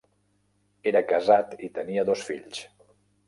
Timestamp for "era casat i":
0.91-1.71